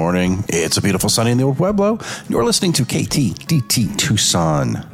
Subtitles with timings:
[0.00, 0.44] Morning.
[0.48, 1.98] It's a beautiful sunny in the old Pueblo.
[2.26, 4.86] You're listening to KTDT Tucson.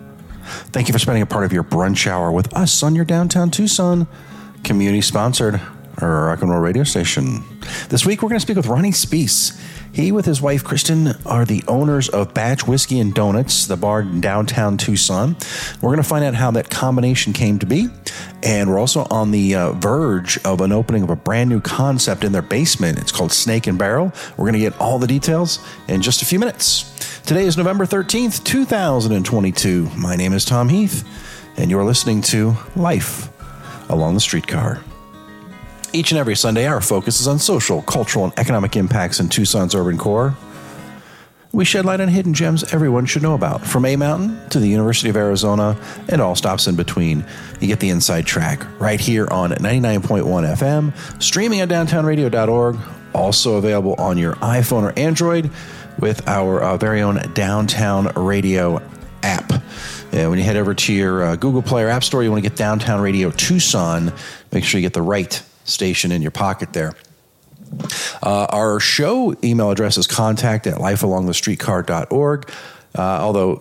[0.72, 3.52] Thank you for spending a part of your brunch hour with us on your downtown
[3.52, 4.08] Tucson
[4.64, 5.60] community sponsored
[6.04, 7.42] rock and roll radio station.
[7.88, 9.58] This week we're going to speak with Ronnie Spees.
[9.92, 14.02] He, with his wife Kristen, are the owners of Batch Whiskey and Donuts, the bar
[14.02, 15.36] in downtown Tucson.
[15.80, 17.88] We're going to find out how that combination came to be.
[18.42, 22.24] And we're also on the uh, verge of an opening of a brand new concept
[22.24, 22.98] in their basement.
[22.98, 24.12] It's called Snake and Barrel.
[24.36, 26.92] We're going to get all the details in just a few minutes.
[27.22, 29.90] Today is November 13th, 2022.
[29.96, 31.08] My name is Tom Heath,
[31.56, 33.30] and you're listening to Life
[33.88, 34.82] Along the Streetcar.
[35.92, 39.74] Each and every Sunday, our focus is on social, cultural, and economic impacts in Tucson's
[39.74, 40.36] urban core.
[41.52, 44.68] We shed light on hidden gems everyone should know about, from A Mountain to the
[44.68, 45.74] University of Arizona
[46.08, 47.24] and all stops in between.
[47.60, 52.76] You get the inside track right here on 99.1 FM, streaming at downtownradio.org,
[53.14, 55.50] also available on your iPhone or Android
[55.98, 58.82] with our uh, very own Downtown Radio
[59.22, 59.50] app.
[60.10, 62.48] When you head over to your uh, Google Play or App Store, you want to
[62.50, 64.12] get Downtown Radio Tucson.
[64.52, 66.94] Make sure you get the right station in your pocket there.
[68.22, 72.50] Uh, our show email address is contact at lifealongthestreetcar.org.
[72.94, 73.56] Uh, although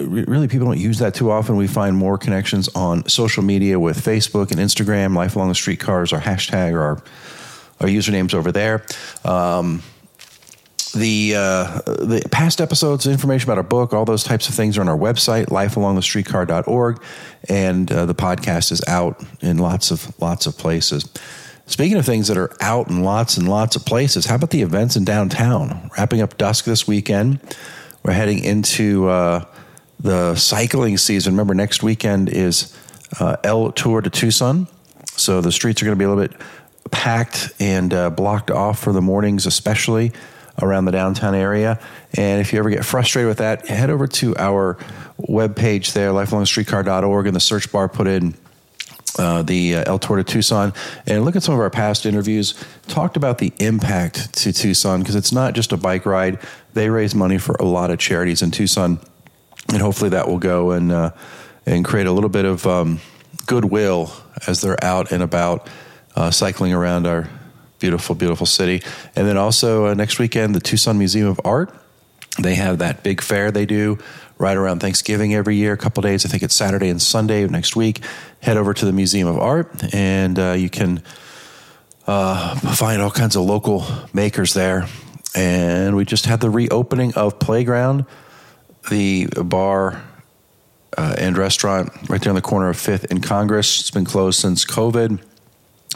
[0.00, 4.02] really people don't use that too often, we find more connections on social media with
[4.02, 5.14] Facebook and Instagram.
[5.14, 7.02] Life Along the Streetcars, our hashtag or our,
[7.80, 8.86] our usernames over there.
[9.24, 9.82] Um,
[10.94, 14.80] the uh, the past episodes, information about our book, all those types of things are
[14.80, 17.02] on our website, lifealongthestreetcar.org,
[17.50, 21.04] and uh, the podcast is out in lots of lots of places.
[21.68, 24.62] Speaking of things that are out in lots and lots of places, how about the
[24.62, 25.90] events in downtown?
[25.98, 27.40] Wrapping up dusk this weekend.
[28.02, 29.44] We're heading into uh,
[30.00, 31.34] the cycling season.
[31.34, 32.74] Remember, next weekend is
[33.20, 34.66] uh, El Tour de Tucson.
[35.18, 36.40] So the streets are going to be a little bit
[36.90, 40.12] packed and uh, blocked off for the mornings, especially
[40.62, 41.78] around the downtown area.
[42.14, 44.78] And if you ever get frustrated with that, head over to our
[45.20, 48.34] webpage there, lifelongstreetcar.org, in the search bar, put in
[49.18, 50.72] uh, the uh, El Tour de Tucson
[51.06, 52.54] and look at some of our past interviews.
[52.86, 56.38] Talked about the impact to Tucson because it's not just a bike ride.
[56.74, 59.00] They raise money for a lot of charities in Tucson,
[59.68, 61.10] and hopefully that will go and uh,
[61.66, 63.00] and create a little bit of um,
[63.46, 64.12] goodwill
[64.46, 65.68] as they're out and about
[66.16, 67.28] uh, cycling around our
[67.78, 68.82] beautiful, beautiful city.
[69.14, 71.74] And then also uh, next weekend, the Tucson Museum of Art.
[72.40, 73.98] They have that big fair they do
[74.38, 76.24] right around Thanksgiving every year, a couple days.
[76.24, 78.00] I think it's Saturday and Sunday of next week.
[78.40, 81.02] Head over to the Museum of Art, and uh, you can
[82.06, 84.86] uh, find all kinds of local makers there.
[85.34, 88.06] And we just had the reopening of Playground,
[88.88, 90.02] the bar
[90.96, 93.80] uh, and restaurant right there on the corner of Fifth and Congress.
[93.80, 95.22] It's been closed since COVID.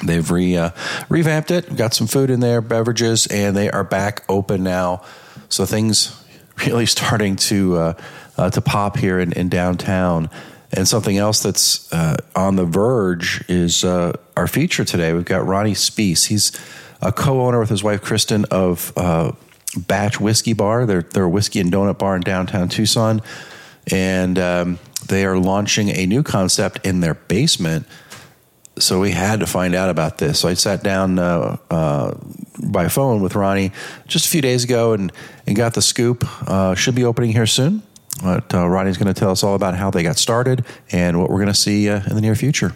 [0.04, 0.70] They've re, uh,
[1.09, 5.03] revamped it, got some food in there, beverages, and they are back open now.
[5.48, 6.19] So things
[6.66, 7.94] really starting to uh,
[8.37, 10.31] uh, to pop here in, in, downtown.
[10.72, 15.12] And something else that's uh, on the verge is uh, our feature today.
[15.12, 16.26] We've got Ronnie Spees.
[16.26, 16.53] He's
[17.03, 19.32] a co-owner with his wife Kristen of uh,
[19.76, 20.87] Batch Whiskey Bar.
[20.87, 23.21] They're they're a whiskey and donut bar in downtown Tucson,
[23.91, 24.78] and um,
[25.09, 27.87] they are launching a new concept in their basement
[28.78, 30.41] so we had to find out about this.
[30.41, 32.15] So I sat down uh, uh,
[32.62, 33.72] by phone with Ronnie
[34.06, 35.12] just a few days ago and,
[35.47, 36.26] and got the scoop.
[36.76, 37.82] Should be opening here soon.
[38.22, 41.31] But uh, Ronnie's going to tell us all about how they got started and what
[41.31, 42.72] we're going to see uh, in the near future.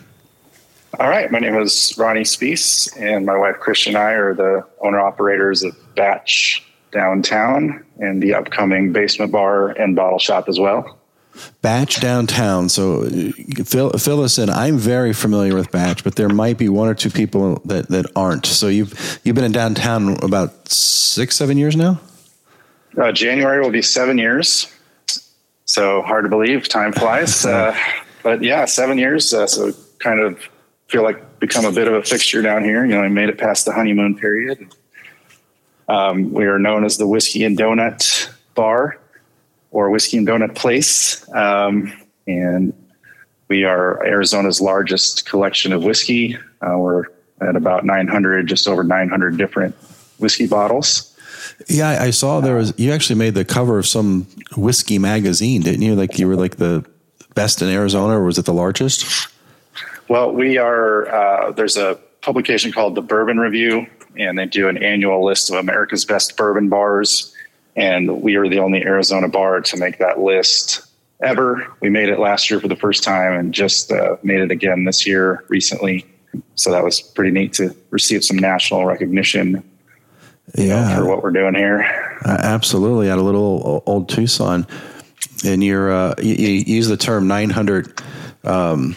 [0.98, 1.30] All right.
[1.30, 5.62] My name is Ronnie Spees, and my wife Kristen and I are the owner operators
[5.62, 10.98] of Batch Downtown and the upcoming basement bar and bottle shop as well.
[11.60, 12.70] Batch downtown.
[12.70, 13.08] So
[13.64, 14.48] fill, fill us in.
[14.48, 18.06] I'm very familiar with Batch, but there might be one or two people that, that
[18.16, 18.46] aren't.
[18.46, 22.00] So you've you've been in downtown about six, seven years now.
[22.96, 24.72] Uh, January will be seven years.
[25.76, 27.44] So hard to believe, time flies.
[27.44, 27.76] uh,
[28.22, 29.34] but yeah, seven years.
[29.34, 30.40] Uh, so kind of
[30.88, 32.86] feel like become a bit of a fixture down here.
[32.86, 34.74] You know, I made it past the honeymoon period.
[35.86, 38.98] Um, we are known as the Whiskey and Donut Bar
[39.70, 41.30] or Whiskey and Donut Place.
[41.34, 41.92] Um,
[42.26, 42.72] and
[43.48, 46.38] we are Arizona's largest collection of whiskey.
[46.62, 47.04] Uh, we're
[47.42, 49.74] at about 900, just over 900 different
[50.16, 51.14] whiskey bottles.
[51.68, 54.26] Yeah, I saw there was, you actually made the cover of some
[54.56, 55.94] whiskey magazine, didn't you?
[55.94, 56.84] Like you were like the
[57.34, 59.28] best in Arizona, or was it the largest?
[60.08, 63.86] Well, we are, uh, there's a publication called the Bourbon Review,
[64.16, 67.34] and they do an annual list of America's best bourbon bars
[67.76, 70.86] and we are the only Arizona bar to make that list
[71.22, 71.66] ever.
[71.80, 74.84] We made it last year for the first time and just uh, made it again
[74.84, 76.06] this year recently.
[76.54, 79.62] So that was pretty neat to receive some national recognition.
[80.54, 80.88] Yeah.
[80.88, 81.82] Know, for what we're doing here.
[82.24, 83.10] Uh, absolutely.
[83.10, 84.66] At a little old Tucson.
[85.44, 88.00] And you're, uh, you, you, use the term 900
[88.44, 88.96] um,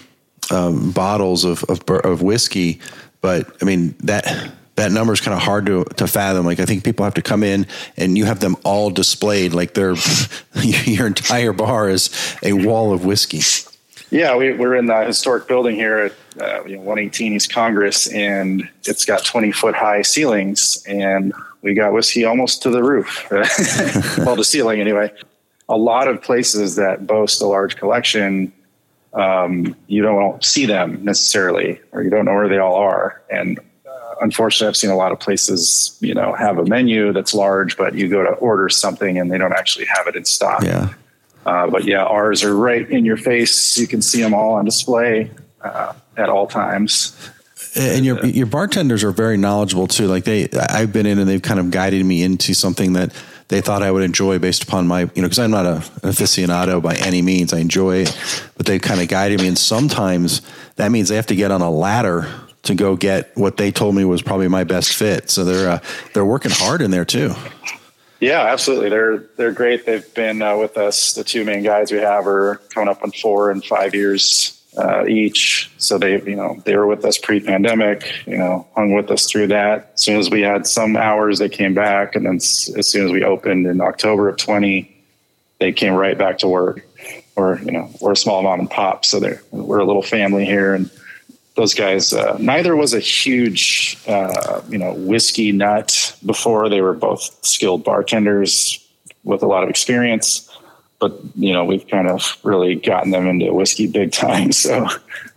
[0.52, 2.80] um, bottles of, of, of whiskey,
[3.22, 6.46] but I mean, that that number is kind of hard to, to fathom.
[6.46, 7.68] Like I think people have to come in
[7.98, 9.96] and you have them all displayed like they're
[10.64, 12.10] your entire bar is
[12.44, 13.42] a wall of whiskey.
[14.10, 18.08] Yeah, we, are in the historic building here at uh, you know, 118 East Congress,
[18.08, 23.28] and it's got 20 foot high ceilings, and we got whiskey almost to the roof,
[23.32, 25.12] well, the ceiling anyway.
[25.68, 28.52] A lot of places that boast a large collection,
[29.14, 33.60] um, you don't see them necessarily, or you don't know where they all are, and
[34.22, 37.96] unfortunately, I've seen a lot of places, you know, have a menu that's large, but
[37.96, 40.64] you go to order something and they don't actually have it in stock.
[40.64, 40.94] Yeah.
[41.46, 43.78] Uh, but yeah, ours are right in your face.
[43.78, 45.32] You can see them all on display
[45.62, 47.16] uh, at all times.
[47.76, 50.08] And your your bartenders are very knowledgeable too.
[50.08, 53.14] Like they, I've been in and they've kind of guided me into something that
[53.50, 56.12] they thought I would enjoy based upon my, you know, because I'm not a, an
[56.12, 57.52] aficionado by any means.
[57.52, 58.18] I enjoy it,
[58.58, 59.48] but they kind of guided me.
[59.48, 60.42] And sometimes
[60.78, 62.28] that means they have to get on a ladder
[62.64, 65.30] to go get what they told me was probably my best fit.
[65.30, 65.80] So they're uh,
[66.14, 67.34] they're working hard in there too.
[68.20, 68.90] Yeah, absolutely.
[68.90, 69.86] They're they're great.
[69.86, 71.14] They've been uh, with us.
[71.14, 75.06] The two main guys we have are coming up on four and five years uh,
[75.08, 75.70] each.
[75.78, 78.06] So they you know they were with us pre-pandemic.
[78.26, 79.92] You know, hung with us through that.
[79.94, 83.12] As soon as we had some hours, they came back, and then as soon as
[83.12, 84.96] we opened in October of twenty,
[85.60, 86.86] they came right back to work.
[87.36, 90.46] Or you know, we're a small mom and pop, so they're we're a little family
[90.46, 90.90] here, and
[91.56, 92.14] those guys.
[92.14, 96.70] Uh, neither was a huge, uh, you know, whiskey nut before.
[96.70, 98.86] They were both skilled bartenders
[99.24, 100.49] with a lot of experience,
[101.00, 104.52] but you know, we've kind of really gotten them into whiskey big time.
[104.60, 104.88] So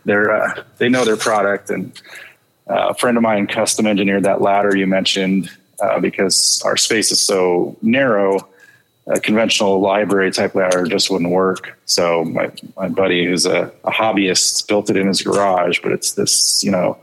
[0.04, 1.70] they're uh, they know their product.
[1.70, 1.92] And
[2.68, 5.50] uh, a friend of mine custom engineered that ladder you mentioned
[5.80, 8.48] uh, because our space is so narrow
[9.06, 11.78] a conventional library type ladder just wouldn't work.
[11.86, 16.12] So my, my buddy who's a, a, hobbyist built it in his garage, but it's
[16.12, 16.96] this, you know,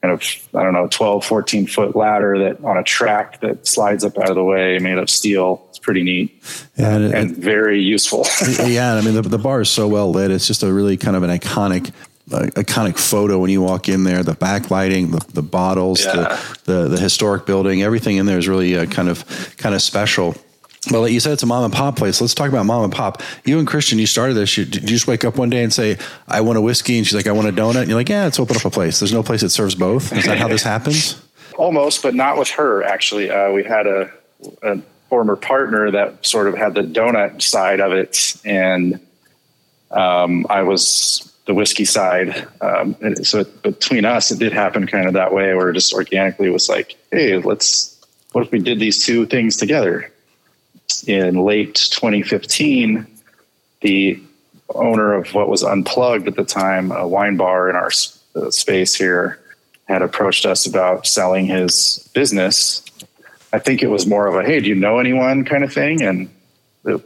[0.00, 0.22] kind of,
[0.54, 4.30] I don't know, 12, 14 foot ladder that on a track that slides up out
[4.30, 5.66] of the way made of steel.
[5.80, 6.42] Pretty neat
[6.76, 8.26] yeah, and, and very useful.
[8.66, 8.94] yeah.
[8.94, 10.30] I mean, the, the bar is so well lit.
[10.30, 11.92] It's just a really kind of an iconic
[12.32, 14.22] uh, iconic photo when you walk in there.
[14.22, 16.12] The backlighting, the, the bottles, yeah.
[16.12, 19.24] the, the, the historic building, everything in there is really uh, kind of
[19.56, 20.36] kind of special.
[20.90, 22.20] Well, you said it's a mom and pop place.
[22.20, 23.22] Let's talk about mom and pop.
[23.44, 24.56] You and Kristen, you started this.
[24.56, 27.06] You, did you just wake up one day and say, "I want a whiskey," and
[27.06, 28.98] she's like, "I want a donut." And you're like, "Yeah, let's open up a place."
[28.98, 30.12] There's no place that serves both.
[30.12, 31.20] Is that how this happens?
[31.58, 32.82] Almost, but not with her.
[32.82, 34.10] Actually, uh, we had a,
[34.62, 34.80] a,
[35.10, 38.98] former partner that sort of had the donut side of it, and
[39.90, 42.48] um, I was the whiskey side.
[42.62, 46.70] Um, so between us, it did happen kind of that way, where just organically was
[46.70, 47.96] like, "Hey, let's."
[48.32, 50.12] What if we did these two things together?
[51.06, 53.06] in late 2015,
[53.80, 54.20] the
[54.70, 57.90] owner of what was unplugged at the time, a wine bar in our
[58.36, 59.40] uh, space here,
[59.88, 62.82] had approached us about selling his business.
[63.52, 66.02] I think it was more of a, hey, do you know anyone kind of thing?
[66.02, 66.30] And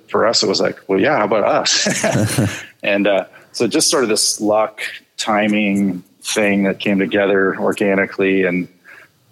[0.09, 2.63] for us, it was like, well, yeah, how about us?
[2.83, 4.83] and uh, so just sort of this luck,
[5.17, 8.45] timing thing that came together organically.
[8.45, 8.69] And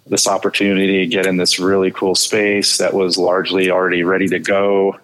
[0.07, 4.39] this opportunity to get in this really cool space that was largely already ready to
[4.39, 4.99] go.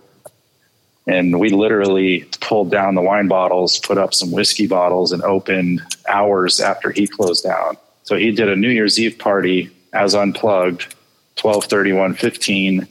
[1.07, 5.81] And we literally pulled down the wine bottles, put up some whiskey bottles, and opened
[6.07, 7.77] hours after he closed down.
[8.03, 10.93] So he did a New Year's Eve party as unplugged,
[11.39, 12.87] 12 31 15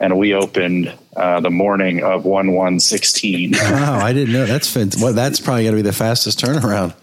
[0.00, 3.52] and we opened uh, the morning of 1 1 16.
[3.60, 4.46] wow, I didn't know.
[4.46, 6.94] That's well, that's probably going to be the fastest turnaround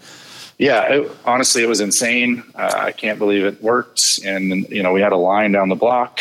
[0.60, 2.44] yeah, it, honestly, it was insane.
[2.54, 4.20] Uh, I can't believe it worked.
[4.26, 6.20] And, you know, we had a line down the block.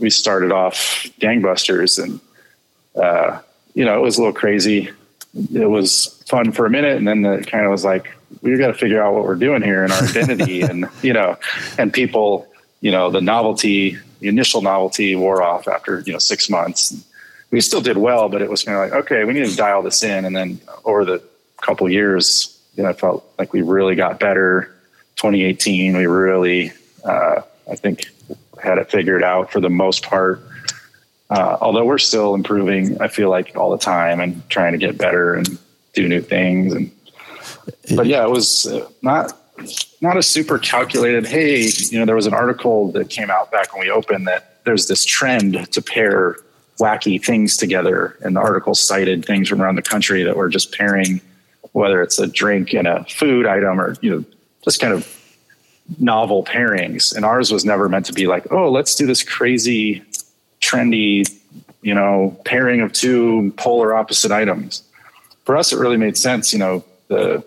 [0.00, 2.18] We started off gangbusters and,
[3.00, 3.40] uh,
[3.74, 4.90] you know, it was a little crazy.
[5.54, 6.96] It was fun for a minute.
[6.96, 9.62] And then it kind of was like, we got to figure out what we're doing
[9.62, 10.62] here and our identity.
[10.62, 11.38] and, you know,
[11.78, 12.48] and people,
[12.80, 16.94] you know, the novelty, the initial novelty wore off after, you know, six months.
[17.50, 19.82] We still did well, but it was kind of like, okay, we need to dial
[19.82, 20.24] this in.
[20.24, 21.22] And then over the
[21.58, 24.74] couple years, you know, I felt like we really got better.
[25.16, 26.72] 2018, we really,
[27.04, 28.10] uh, I think,
[28.62, 30.42] had it figured out for the most part.
[31.30, 34.98] Uh, although we're still improving, I feel like all the time and trying to get
[34.98, 35.58] better and
[35.94, 36.72] do new things.
[36.72, 36.90] And
[37.94, 38.68] but yeah, it was
[39.02, 39.32] not
[40.00, 41.26] not a super calculated.
[41.26, 44.64] Hey, you know, there was an article that came out back when we opened that
[44.64, 46.36] there's this trend to pair
[46.78, 50.72] wacky things together, and the article cited things from around the country that were just
[50.72, 51.20] pairing
[51.76, 54.24] whether it's a drink and a food item or, you know,
[54.64, 55.06] just kind of
[55.98, 57.14] novel pairings.
[57.14, 60.02] And ours was never meant to be like, oh, let's do this crazy,
[60.62, 61.30] trendy,
[61.82, 64.84] you know, pairing of two polar opposite items.
[65.44, 66.50] For us, it really made sense.
[66.52, 67.44] You know, the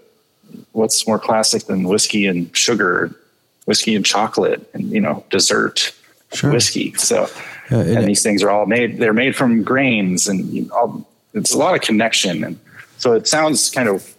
[0.79, 3.13] what's more classic than whiskey and sugar,
[3.65, 5.93] whiskey and chocolate, and you know, dessert
[6.33, 6.51] sure.
[6.51, 6.93] whiskey.
[6.95, 7.23] So,
[7.71, 8.97] uh, and, and these things are all made.
[8.97, 12.43] They're made from grains, and you know, all, it's a lot of connection.
[12.43, 12.59] And
[12.97, 14.15] so it sounds kind of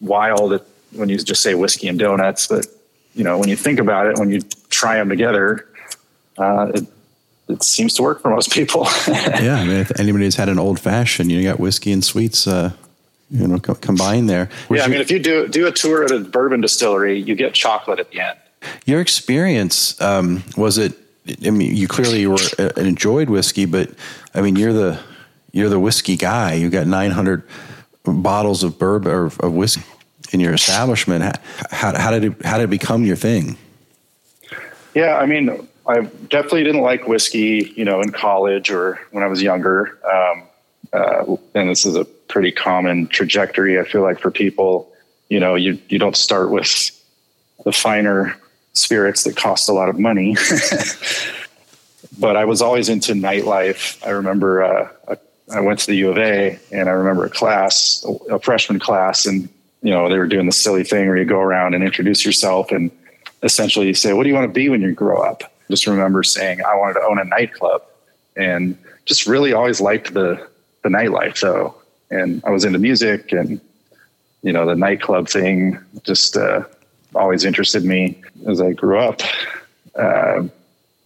[0.00, 0.60] wild
[0.92, 2.66] when you just say whiskey and donuts, but
[3.14, 5.66] you know, when you think about it, when you try them together,
[6.38, 6.86] uh, it,
[7.48, 8.86] it seems to work for most people.
[9.08, 12.72] yeah, I mean, if anybody's had an old fashioned, you got whiskey and sweets, uh,
[13.34, 14.48] you know, co- combined there.
[14.70, 17.52] yeah, I mean, if you do do a tour at a bourbon distillery, you get
[17.52, 18.38] chocolate at the end.
[18.86, 20.92] Your experience um, was it?
[21.44, 23.90] I mean, you clearly were uh, enjoyed whiskey, but
[24.34, 25.00] I mean, you're the
[25.52, 26.54] you're the whiskey guy.
[26.54, 27.42] You got 900
[28.04, 29.82] bottles of bourbon or of whiskey
[30.32, 31.36] in your establishment.
[31.70, 33.56] How, how, did it how did it become your thing?
[34.94, 39.26] Yeah, I mean, I definitely didn't like whiskey, you know, in college or when I
[39.26, 39.98] was younger.
[40.08, 40.42] Um,
[40.92, 43.78] uh, and this is a pretty common trajectory.
[43.78, 44.92] I feel like for people,
[45.28, 46.90] you know, you you don't start with
[47.64, 48.36] the finer
[48.72, 50.36] spirits that cost a lot of money.
[52.18, 54.04] but I was always into nightlife.
[54.04, 55.16] I remember uh,
[55.48, 59.26] I went to the U of A, and I remember a class, a freshman class,
[59.26, 59.48] and
[59.82, 62.72] you know they were doing the silly thing where you go around and introduce yourself
[62.72, 62.90] and
[63.44, 66.62] essentially say, "What do you want to be when you grow up?" Just remember saying,
[66.64, 67.82] "I wanted to own a nightclub,"
[68.34, 70.48] and just really always liked the
[70.82, 71.36] the nightlife.
[71.36, 71.76] So,
[72.10, 73.60] and I was into music and
[74.42, 76.64] you know the nightclub thing just uh,
[77.14, 79.20] always interested me as I grew up.
[79.94, 80.44] Uh,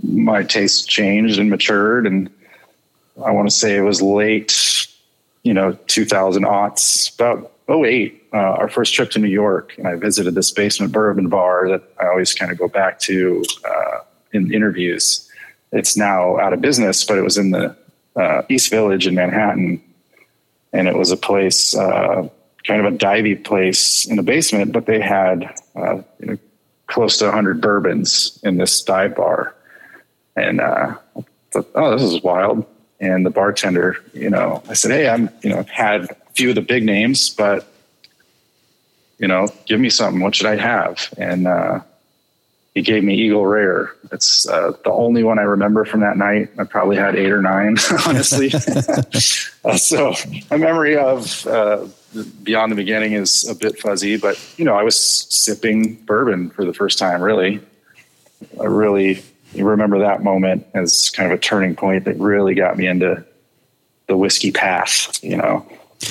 [0.02, 2.30] my tastes changed and matured, and
[3.24, 4.86] I want to say it was late,
[5.42, 9.96] you know, 2000 aughts, about 08, uh, our first trip to New York, and I
[9.96, 13.98] visited this basement bourbon bar that I always kind of go back to uh,
[14.32, 15.28] in interviews.
[15.72, 17.76] It's now out of business, but it was in the
[18.16, 19.82] uh, East Village in Manhattan,
[20.72, 22.28] and it was a place, uh,
[22.64, 26.38] kind of a divey place in the basement, but they had uh, you know,
[26.86, 29.54] close to 100 bourbons in this dive bar,
[30.36, 30.94] and uh,
[31.52, 32.66] thought, oh, this is wild.
[33.00, 36.56] And the bartender, you know, I said, hey, I'm, you know, had a few of
[36.56, 37.72] the big names, but
[39.18, 40.20] you know, give me something.
[40.20, 41.12] What should I have?
[41.18, 41.80] And uh,
[42.78, 43.92] he gave me Eagle Rare.
[44.12, 46.48] It's uh, the only one I remember from that night.
[46.60, 48.52] I probably had eight or nine, honestly.
[49.64, 50.14] uh, so
[50.48, 51.88] my memory of uh,
[52.44, 56.64] Beyond the Beginning is a bit fuzzy, but you know, I was sipping bourbon for
[56.64, 57.20] the first time.
[57.20, 57.60] Really,
[58.60, 59.24] I really
[59.56, 63.24] remember that moment as kind of a turning point that really got me into
[64.06, 65.18] the whiskey path.
[65.20, 65.66] You know,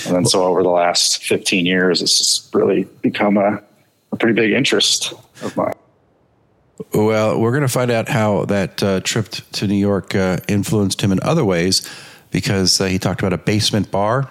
[0.05, 3.63] and then so over the last 15 years, it's just really become a,
[4.11, 5.73] a pretty big interest of mine.
[6.93, 11.01] Well, we're going to find out how that uh, trip to New York uh, influenced
[11.01, 11.87] him in other ways
[12.31, 14.29] because uh, he talked about a basement bar.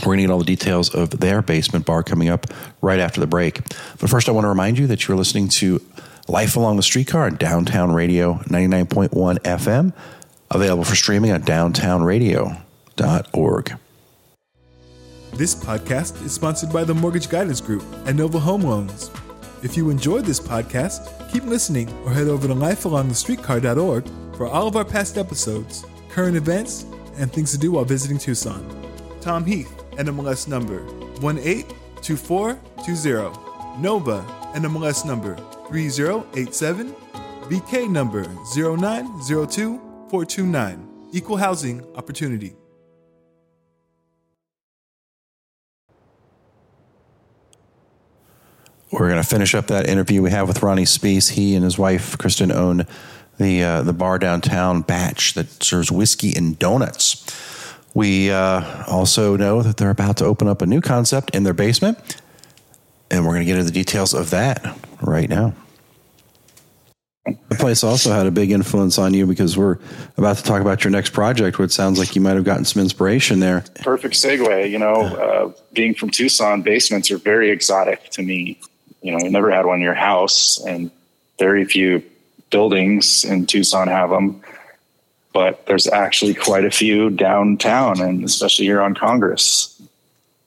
[0.00, 2.46] We're going to get all the details of their basement bar coming up
[2.80, 3.60] right after the break.
[3.98, 5.82] But first, I want to remind you that you're listening to
[6.28, 9.10] Life Along the Streetcar on Downtown Radio 99.1
[9.40, 9.92] FM,
[10.50, 13.78] available for streaming on downtownradio.org.
[15.34, 19.10] This podcast is sponsored by the Mortgage Guidance Group and Nova Home Loans.
[19.62, 24.74] If you enjoyed this podcast, keep listening or head over to lifealongthestreetcar.org for all of
[24.74, 26.84] our past episodes, current events,
[27.16, 28.66] and things to do while visiting Tucson.
[29.20, 30.82] Tom Heath, NMLS number
[31.20, 33.80] 182420.
[33.80, 35.36] Nova, NMLS number
[35.68, 36.92] 3087.
[37.48, 40.88] BK number 0902429.
[41.12, 42.56] Equal Housing Opportunity.
[48.92, 51.30] We're going to finish up that interview we have with Ronnie Spees.
[51.30, 52.86] He and his wife Kristen own
[53.38, 57.26] the uh, the bar downtown Batch that serves whiskey and donuts.
[57.94, 61.54] We uh, also know that they're about to open up a new concept in their
[61.54, 62.20] basement,
[63.10, 65.54] and we're going to get into the details of that right now.
[67.24, 69.78] The place also had a big influence on you because we're
[70.18, 72.82] about to talk about your next project, which sounds like you might have gotten some
[72.82, 73.64] inspiration there.
[73.76, 74.70] Perfect segue.
[74.70, 78.58] You know, uh, being from Tucson, basements are very exotic to me
[79.02, 80.90] you know, you never had one in your house, and
[81.38, 82.02] very few
[82.50, 84.40] buildings in Tucson have them.
[85.32, 89.80] But there's actually quite a few downtown, and especially here on Congress.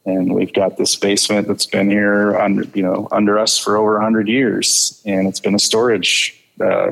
[0.06, 3.94] And we've got this basement that's been here under, you know, under us for over
[3.94, 6.92] 100 years, and it's been a storage uh,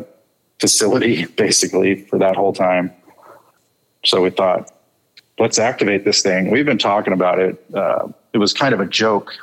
[0.60, 2.92] facility basically for that whole time.
[4.04, 4.72] So we thought,
[5.38, 6.50] let's activate this thing.
[6.50, 7.64] We've been talking about it.
[7.74, 9.34] Uh, it was kind of a joke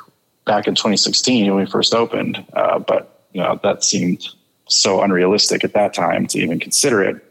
[0.45, 2.43] back in 2016 when we first opened.
[2.53, 4.27] Uh, but you know that seemed
[4.67, 7.25] so unrealistic at that time to even consider it.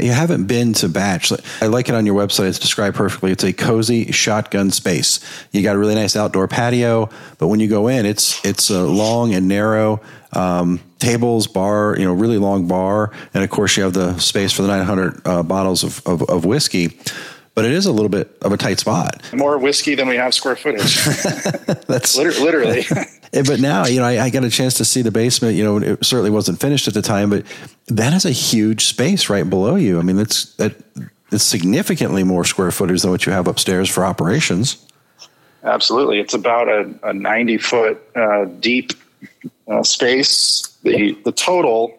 [0.00, 1.30] You haven't been to Batch,
[1.60, 2.48] I like it on your website.
[2.48, 3.32] It's described perfectly.
[3.32, 5.20] It's a cozy shotgun space.
[5.52, 8.82] You got a really nice outdoor patio, but when you go in, it's it's a
[8.82, 10.00] long and narrow
[10.32, 14.52] um, tables, bar, you know, really long bar, and of course you have the space
[14.52, 16.98] for the 900 uh, bottles of, of, of whiskey
[17.54, 19.22] but it is a little bit of a tight spot.
[19.32, 21.04] More whiskey than we have square footage.
[21.86, 22.84] That's literally.
[23.32, 25.56] but now, you know, I, I, got a chance to see the basement.
[25.56, 27.44] You know, it certainly wasn't finished at the time, but
[27.86, 29.98] that is a huge space right below you.
[29.98, 30.74] I mean, it's that
[31.30, 34.84] it's significantly more square footage than what you have upstairs for operations.
[35.62, 38.92] Absolutely, it's about a, a ninety foot uh, deep
[39.68, 40.76] uh, space.
[40.82, 41.96] The the total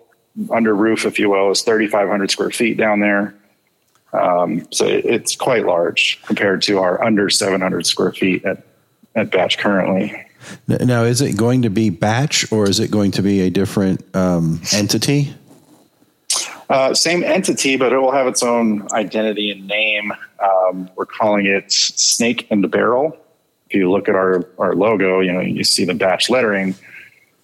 [0.51, 3.33] under roof, if you will, is thirty five hundred square feet down there.
[4.15, 8.63] Um, so it's quite large compared to our under 700 square feet at,
[9.15, 10.25] at Batch currently.
[10.67, 14.03] Now, is it going to be Batch or is it going to be a different
[14.15, 15.33] um, entity?
[16.69, 20.13] Uh, same entity, but it will have its own identity and name.
[20.39, 23.17] Um, we're calling it Snake and the Barrel.
[23.69, 26.75] If you look at our, our logo, you know, you see the batch lettering,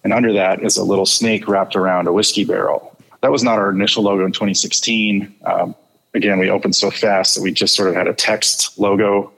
[0.04, 2.96] and under that is a little snake wrapped around a whiskey barrel.
[3.20, 5.34] That was not our initial logo in 2016.
[5.44, 5.74] Um,
[6.14, 9.32] again, we opened so fast that we just sort of had a text logo.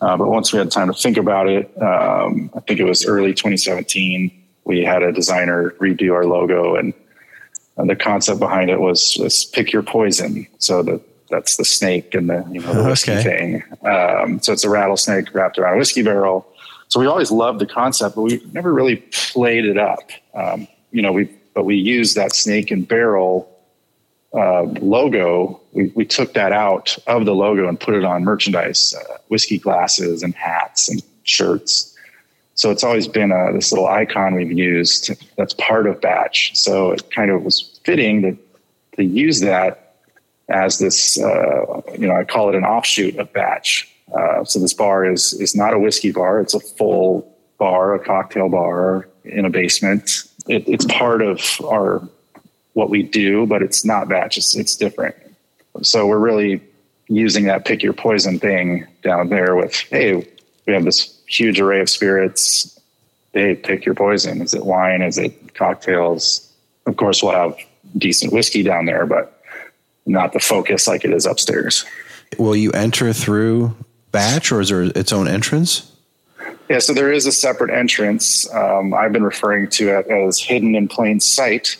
[0.00, 3.04] Uh, but once we had time to think about it, um, I think it was
[3.04, 4.30] early 2017,
[4.64, 6.76] we had a designer redo our logo.
[6.76, 6.94] And,
[7.76, 10.46] and the concept behind it was, was pick your poison.
[10.58, 13.22] So that that's the snake and the, you know, the whiskey okay.
[13.22, 13.62] thing.
[13.88, 16.46] Um, so it's a rattlesnake wrapped around a whiskey barrel.
[16.88, 20.10] So we always loved the concept, but we never really played it up.
[20.34, 23.48] Um, you know, we, but we used that snake and barrel
[24.34, 28.94] uh, logo, we, we took that out of the logo and put it on merchandise,
[28.94, 31.96] uh, whiskey glasses and hats and shirts.
[32.54, 36.56] So it's always been a, this little icon we've used that's part of Batch.
[36.56, 38.38] So it kind of was fitting to,
[38.96, 39.94] to use that
[40.48, 43.88] as this, uh, you know, I call it an offshoot of Batch.
[44.12, 48.04] Uh, so this bar is is not a whiskey bar; it's a full bar, a
[48.04, 50.24] cocktail bar in a basement.
[50.48, 52.02] It, it's part of our
[52.72, 54.36] what we do, but it's not batch.
[54.36, 55.14] It's, it's different.
[55.82, 56.62] So we're really
[57.08, 60.26] using that pick your poison thing down there with, hey,
[60.66, 62.78] we have this huge array of spirits.
[63.32, 64.42] Hey, pick your poison.
[64.42, 65.02] Is it wine?
[65.02, 66.48] Is it cocktails?
[66.86, 67.56] Of course, we'll have
[67.96, 69.42] decent whiskey down there, but
[70.06, 71.84] not the focus like it is upstairs.
[72.38, 73.76] Will you enter through
[74.12, 75.90] batch or is there its own entrance?
[76.68, 78.52] Yeah, so there is a separate entrance.
[78.54, 81.76] Um, I've been referring to it as hidden in plain sight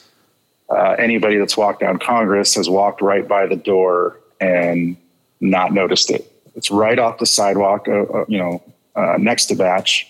[0.70, 4.96] uh, anybody that's walked down Congress has walked right by the door and
[5.40, 6.30] not noticed it.
[6.54, 8.62] It's right off the sidewalk, uh, uh, you know,
[8.94, 10.06] uh, next to Batch.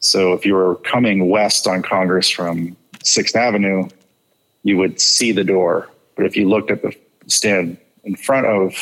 [0.00, 3.88] So if you were coming west on Congress from Sixth Avenue,
[4.62, 5.88] you would see the door.
[6.16, 6.94] But if you looked at the
[7.26, 8.74] stand in front of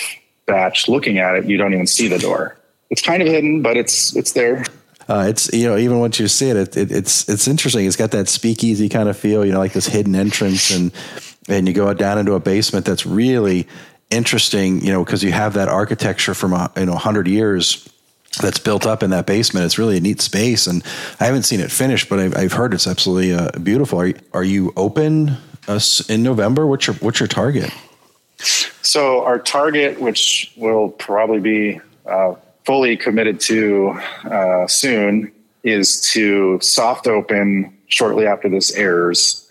[0.47, 2.57] Batch, looking at it, you don't even see the door.
[2.91, 4.65] It's kind of hidden, but it's it's there
[5.13, 7.85] uh, it's you know even once you see it, it, it, it's it's interesting.
[7.85, 10.91] It's got that speakeasy kind of feel, you know, like this hidden entrance, and
[11.49, 13.69] and you go down into a basement that's really
[14.09, 17.87] interesting, you know, because you have that architecture from a, you know hundred years
[18.41, 19.67] that's built up in that basement.
[19.67, 20.83] It's really a neat space, and
[21.21, 24.01] I haven't seen it finished, but I've, I've heard it's absolutely uh, beautiful.
[24.01, 25.37] Are you, are you open
[25.69, 26.67] uh, in November?
[26.67, 27.71] What's your what's your target?
[28.39, 36.59] So our target, which will probably be uh, fully committed to uh, soon is to
[36.61, 39.51] soft open shortly after this airs.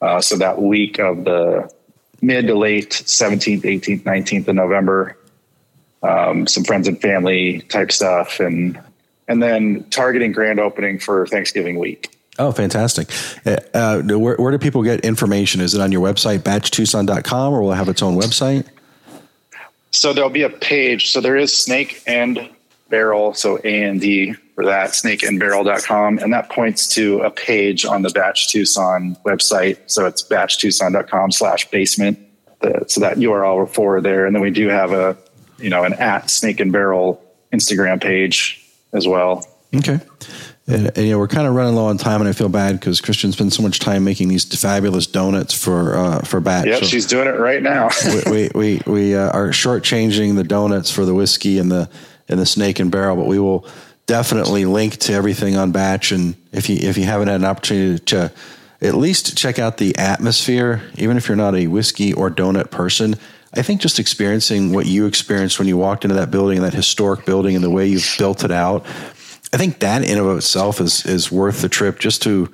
[0.00, 1.70] Uh, so that week of the
[2.22, 5.16] mid to late 17th, 18th, 19th of November,
[6.02, 8.80] um, some friends and family type stuff, and
[9.26, 12.16] and then targeting grand opening for Thanksgiving week.
[12.38, 13.08] Oh, fantastic.
[13.44, 15.60] Uh, uh where, where, do people get information?
[15.60, 18.66] Is it on your website, batchtucson.com, or will it have its own website?
[19.90, 21.10] So there'll be a page.
[21.10, 22.48] So there is Snake and
[22.88, 26.18] Barrel, so A and D for that, snakeandbarrel.com.
[26.18, 29.78] And that points to a page on the Batch Tucson website.
[29.86, 32.18] So it's batchtucson.com slash basement.
[32.88, 34.26] So that URL forward there.
[34.26, 35.16] And then we do have a,
[35.58, 37.22] you know, an at Snake and Barrel
[37.52, 39.46] Instagram page as well.
[39.74, 40.00] Okay.
[40.68, 42.78] And, and, you know, we're kind of running low on time, and I feel bad
[42.78, 46.66] because Kristen spends so much time making these fabulous donuts for uh, for Batch.
[46.66, 47.88] Yep, so she's doing it right now.
[48.26, 51.88] we we we, we uh, are shortchanging the donuts for the whiskey and the
[52.28, 53.66] and the snake and barrel, but we will
[54.06, 56.12] definitely link to everything on Batch.
[56.12, 58.30] And if you if you haven't had an opportunity to
[58.82, 63.16] at least check out the atmosphere, even if you're not a whiskey or donut person,
[63.54, 67.24] I think just experiencing what you experienced when you walked into that building, that historic
[67.24, 68.84] building, and the way you've built it out
[69.52, 72.52] I think that in of itself is is worth the trip just to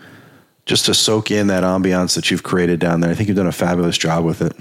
[0.67, 3.11] just to soak in that ambiance that you've created down there.
[3.11, 4.57] I think you've done a fabulous job with it.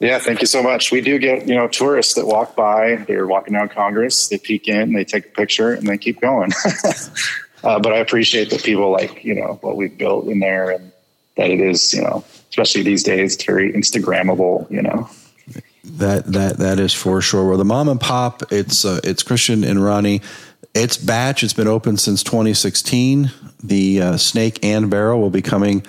[0.00, 0.90] Yeah, thank you so much.
[0.90, 4.66] We do get, you know, tourists that walk by, they're walking down Congress, they peek
[4.66, 6.52] in, they take a picture and they keep going.
[7.64, 10.90] uh, but I appreciate that people like, you know, what we've built in there and
[11.36, 15.08] that it is, you know, especially these days, very Instagrammable, you know.
[16.00, 17.46] That that that is for sure.
[17.46, 20.22] Well, the mom and pop, it's uh, it's Kristen and Ronnie.
[20.74, 21.44] It's batch.
[21.44, 23.30] It's been open since 2016.
[23.62, 25.84] The uh, Snake and Barrel will be coming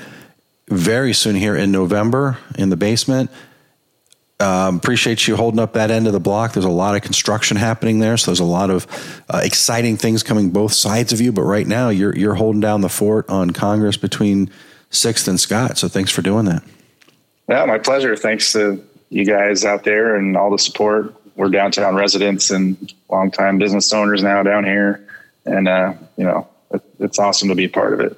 [0.67, 3.31] very soon here in November in the basement.
[4.41, 6.53] Um, appreciate you holding up that end of the block.
[6.53, 10.23] There's a lot of construction happening there, so there's a lot of uh, exciting things
[10.23, 11.31] coming both sides of you.
[11.31, 14.49] But right now, you're you're holding down the fort on Congress between
[14.89, 15.77] Sixth and Scott.
[15.77, 16.63] So thanks for doing that.
[17.47, 18.17] Yeah, my pleasure.
[18.17, 21.13] Thanks to you guys out there and all the support.
[21.35, 25.05] We're downtown residents and longtime business owners now down here,
[25.45, 28.17] and uh, you know it, it's awesome to be part of it.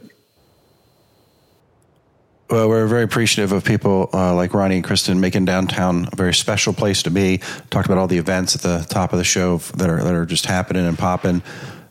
[2.49, 6.33] Well, we're very appreciative of people uh, like Ronnie and Kristen making downtown a very
[6.33, 7.39] special place to be.
[7.71, 10.25] Talked about all the events at the top of the show that are that are
[10.25, 11.41] just happening and popping.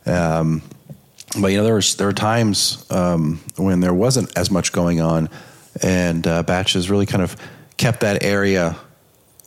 [0.05, 0.61] Um,
[1.41, 5.01] but you know, there was there were times um, when there wasn't as much going
[5.01, 5.29] on,
[5.81, 7.35] and uh, Batch has really kind of
[7.75, 8.77] kept that area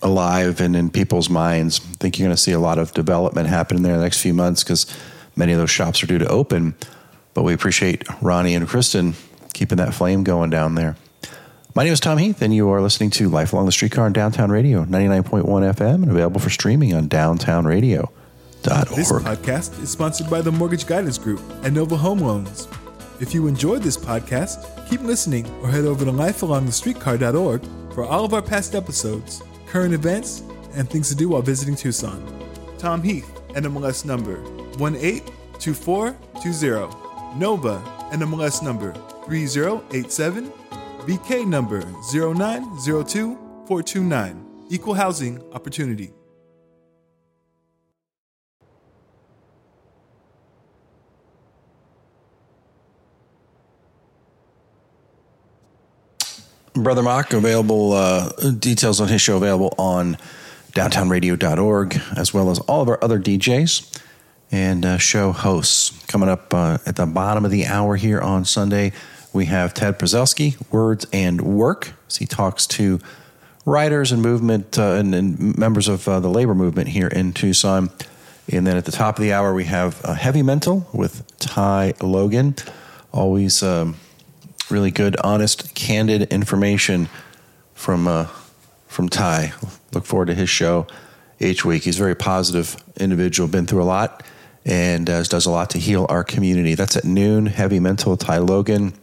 [0.02, 1.80] alive and in people's minds.
[1.80, 4.04] I think you're going to see a lot of development happen in there in the
[4.04, 4.86] next few months because
[5.34, 6.74] many of those shops are due to open.
[7.34, 9.14] But we appreciate Ronnie and Kristen
[9.52, 10.96] keeping that flame going down there.
[11.74, 14.12] My name is Tom Heath, and you are listening to Life Along the Streetcar on
[14.14, 18.88] Downtown Radio, 99.1 FM, and available for streaming on downtownradio.org.
[18.96, 22.66] This podcast is sponsored by the Mortgage Guidance Group and Nova Home Loans.
[23.20, 28.32] If you enjoyed this podcast, keep listening or head over to lifealongthestreetcar.org for all of
[28.32, 30.42] our past episodes, current events,
[30.74, 32.22] and things to do while visiting Tucson.
[32.78, 34.40] Tom Heath, NMLS number
[34.78, 37.38] 182420.
[37.38, 38.94] Nova, NMLS number
[39.26, 40.52] 3087.
[41.06, 44.42] BK number 0902429.
[44.68, 46.12] Equal housing opportunity.
[56.76, 60.18] Brother Mock available uh, details on his show available on
[60.72, 64.02] downtownradio.org as well as all of our other DJs
[64.52, 68.44] and uh, show hosts coming up uh, at the bottom of the hour here on
[68.44, 68.92] Sunday.
[69.32, 71.92] We have Ted Przelski, Words and Work.
[72.08, 73.00] So he talks to
[73.64, 77.90] writers and movement uh, and, and, members of uh, the labor movement here in Tucson.
[78.52, 81.94] And then at the top of the hour, we have uh, Heavy Mental with Ty
[82.00, 82.54] Logan.
[83.12, 83.96] Always um,
[84.70, 87.08] really good, honest, candid information
[87.74, 88.28] from uh,
[88.86, 89.52] from Ty.
[89.92, 90.86] Look forward to his show
[91.38, 91.84] each week.
[91.84, 94.22] He's a very positive individual, been through a lot,
[94.64, 96.74] and uh, does a lot to heal our community.
[96.74, 97.46] That's at noon.
[97.46, 98.94] Heavy Mental, Ty Logan,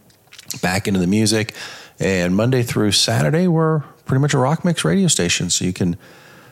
[0.62, 1.54] back into the music.
[2.00, 5.98] And Monday through Saturday, we're pretty much a rock mix radio station, so you can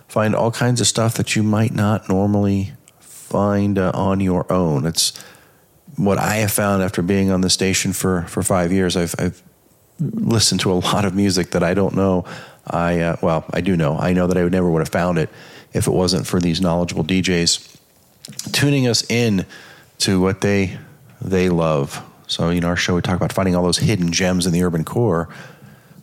[0.07, 4.85] find all kinds of stuff that you might not normally find uh, on your own.
[4.85, 5.13] It's
[5.97, 8.95] what I have found after being on the station for, for five years.
[8.95, 9.41] I've, I've
[9.99, 12.25] listened to a lot of music that I don't know.
[12.65, 13.97] I uh, well, I do know.
[13.97, 15.29] I know that I would never would have found it
[15.73, 17.77] if it wasn't for these knowledgeable DJs
[18.51, 19.45] tuning us in
[19.99, 20.77] to what they
[21.21, 22.03] they love.
[22.27, 24.85] So, know, our show we talk about finding all those hidden gems in the urban
[24.85, 25.27] core.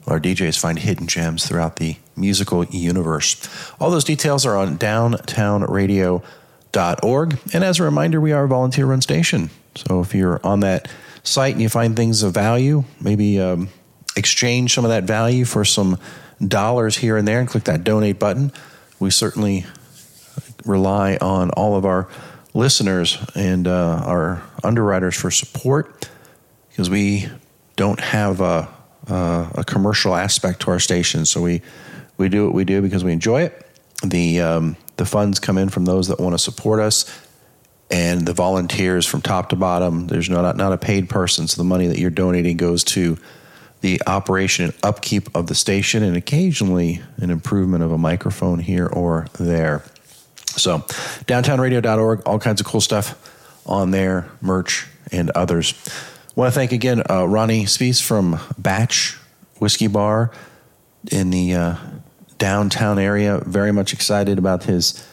[0.06, 3.72] Our DJs find hidden gems throughout the musical universe.
[3.80, 7.38] All those details are on downtownradio.org.
[7.52, 9.50] And as a reminder, we are a volunteer run station.
[9.86, 10.88] So if you're on that
[11.22, 13.68] site and you find things of value, maybe um,
[14.16, 15.98] exchange some of that value for some
[16.46, 18.52] dollars here and there and click that donate button.
[18.98, 19.66] We certainly
[20.64, 22.08] rely on all of our
[22.54, 26.08] listeners and uh, our underwriters for support
[26.70, 27.28] because we
[27.76, 28.68] don't have a,
[29.06, 31.24] a, a, commercial aspect to our station.
[31.24, 31.62] So we,
[32.16, 33.66] we do what we do because we enjoy it.
[34.04, 37.27] The, um, the funds come in from those that want to support us
[37.90, 40.06] and the volunteers from top to bottom.
[40.06, 41.48] There's not, not a paid person.
[41.48, 43.18] So the money that you're donating goes to
[43.80, 48.86] the operation and upkeep of the station and occasionally an improvement of a microphone here
[48.86, 49.82] or there.
[50.46, 50.78] So,
[51.26, 55.74] downtownradio.org, all kinds of cool stuff on there, merch and others.
[55.86, 59.16] I want to thank again uh, Ronnie Spees from Batch
[59.58, 60.32] Whiskey Bar
[61.12, 61.76] in the uh,
[62.38, 63.40] downtown area.
[63.44, 65.06] Very much excited about his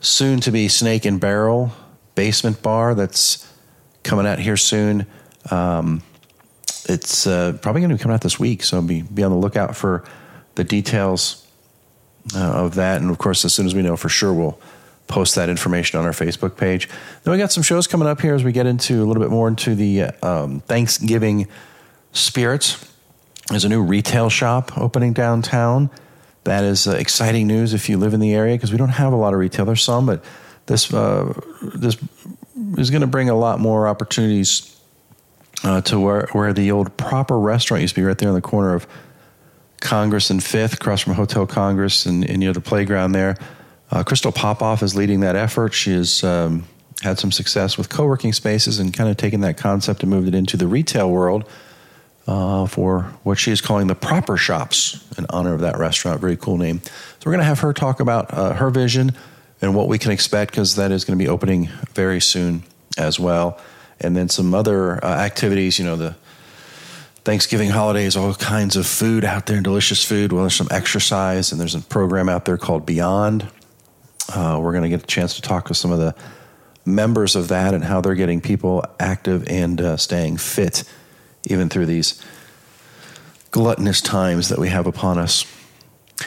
[0.00, 1.72] soon to be Snake and Barrel
[2.18, 3.46] basement bar that's
[4.02, 5.06] coming out here soon.
[5.52, 6.02] Um,
[6.88, 9.36] it's uh, probably going to be coming out this week, so be be on the
[9.36, 10.02] lookout for
[10.56, 11.46] the details
[12.34, 13.00] uh, of that.
[13.00, 14.58] And of course, as soon as we know for sure, we'll
[15.06, 16.88] post that information on our Facebook page.
[17.22, 19.30] Then we got some shows coming up here as we get into a little bit
[19.30, 21.46] more into the um, Thanksgiving
[22.12, 22.84] Spirits
[23.48, 25.88] There's a new retail shop opening downtown.
[26.42, 29.12] That is uh, exciting news if you live in the area because we don't have
[29.12, 29.66] a lot of retail.
[29.66, 30.24] There's some, but
[30.68, 31.96] this uh, this
[32.76, 34.78] is going to bring a lot more opportunities
[35.64, 38.40] uh, to where where the old proper restaurant used to be, right there on the
[38.40, 38.86] corner of
[39.80, 43.36] Congress and Fifth, across from Hotel Congress, and, and you the playground there.
[43.90, 45.72] Uh, Crystal Popoff is leading that effort.
[45.72, 46.64] She has um,
[47.02, 50.34] had some success with co-working spaces and kind of taken that concept and moved it
[50.34, 51.48] into the retail world
[52.26, 56.20] uh, for what she is calling the proper shops in honor of that restaurant.
[56.20, 56.82] Very cool name.
[56.82, 56.90] So
[57.24, 59.12] we're going to have her talk about uh, her vision
[59.60, 62.62] and what we can expect because that is going to be opening very soon
[62.96, 63.58] as well.
[64.00, 66.14] And then some other uh, activities, you know, the
[67.24, 70.32] Thanksgiving holidays, all kinds of food out there, delicious food.
[70.32, 73.46] Well, there's some exercise, and there's a program out there called Beyond.
[74.32, 76.14] Uh, we're going to get a chance to talk with some of the
[76.86, 80.84] members of that and how they're getting people active and uh, staying fit,
[81.44, 82.22] even through these
[83.50, 85.44] gluttonous times that we have upon us.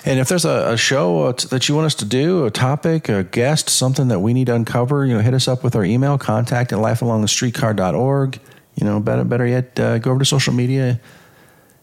[0.06, 3.10] And if there's a, a show uh, that you want us to do, a topic,
[3.10, 5.84] a guest, something that we need to uncover, you know, hit us up with our
[5.84, 8.40] email, contact at lifealongthestreetcar.org.
[8.76, 11.00] You know, better, better yet, uh, go over to social media,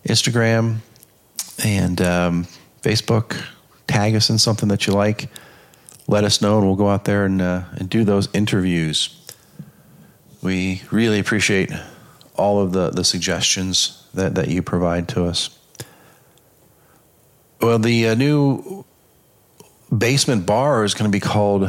[0.07, 0.79] Instagram
[1.65, 2.47] and um,
[2.83, 3.41] Facebook.
[3.87, 5.31] Tag us in something that you like.
[6.07, 9.15] Let us know, and we'll go out there and, uh, and do those interviews.
[10.43, 11.71] We really appreciate
[12.35, 15.58] all of the, the suggestions that, that you provide to us.
[17.61, 18.85] Well, the uh, new
[19.97, 21.65] basement bar is going to be called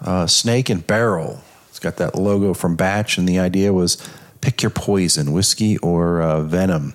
[0.00, 1.42] uh, Snake and Barrel.
[1.68, 3.98] It's got that logo from Batch, and the idea was
[4.40, 6.94] pick your poison, whiskey or uh, venom.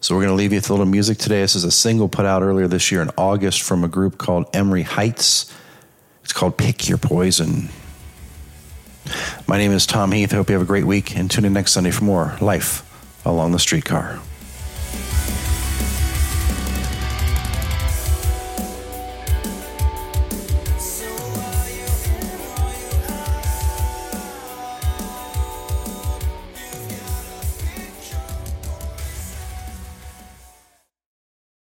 [0.00, 1.42] So we're going to leave you with a little music today.
[1.42, 4.46] This is a single put out earlier this year in August from a group called
[4.54, 5.52] Emery Heights.
[6.24, 7.68] It's called Pick Your Poison.
[9.46, 10.32] My name is Tom Heath.
[10.32, 12.82] I hope you have a great week and tune in next Sunday for more Life
[13.26, 14.20] Along the Streetcar.